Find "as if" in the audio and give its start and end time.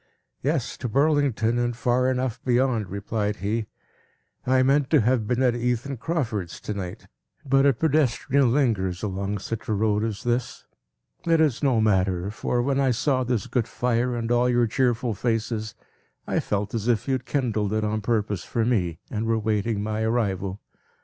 16.73-17.07